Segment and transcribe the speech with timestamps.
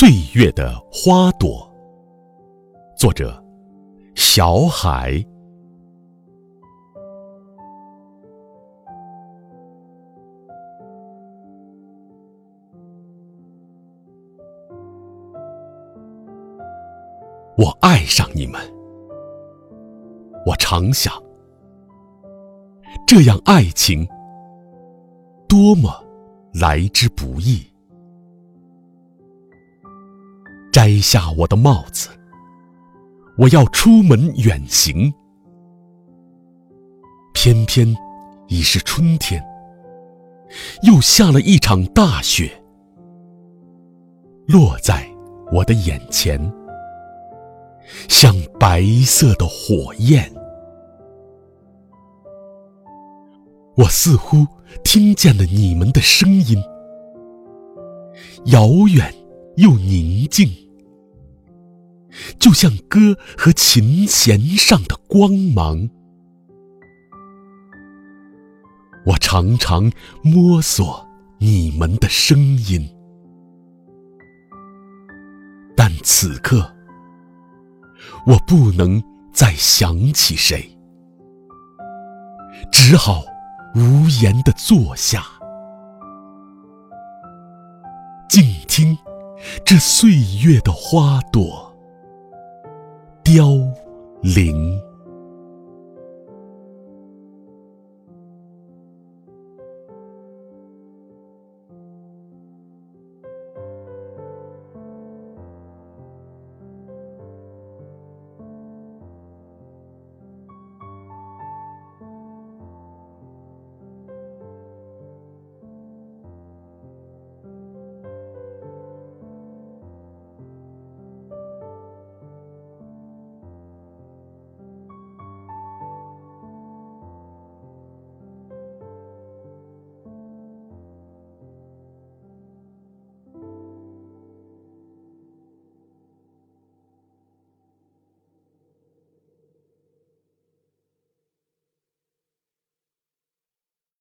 [0.00, 1.68] 岁月的花朵，
[2.96, 3.44] 作者：
[4.14, 5.20] 小海。
[17.56, 18.60] 我爱上你们，
[20.46, 21.12] 我常想，
[23.04, 24.06] 这样爱情
[25.48, 25.90] 多么
[26.54, 27.67] 来之不易。
[30.88, 32.08] 摘下我的帽子，
[33.36, 35.12] 我要出门远行。
[37.34, 37.94] 偏偏
[38.46, 39.44] 已是春天，
[40.84, 42.50] 又下了一场大雪，
[44.46, 45.06] 落在
[45.52, 46.40] 我的眼前，
[48.08, 50.26] 像白色的火焰。
[53.76, 54.46] 我似乎
[54.82, 56.58] 听见了你们的声音，
[58.46, 59.14] 遥远
[59.56, 60.48] 又宁静。
[62.38, 65.88] 就像歌和琴弦上的光芒，
[69.06, 69.90] 我常常
[70.22, 71.06] 摸索
[71.38, 72.88] 你们的声音，
[75.76, 76.74] 但此刻
[78.26, 80.76] 我不能再想起谁，
[82.72, 83.22] 只好
[83.74, 85.24] 无言的坐下，
[88.28, 88.98] 静听
[89.64, 90.10] 这岁
[90.44, 91.67] 月的花朵。
[93.28, 93.60] 凋
[94.22, 94.87] 零。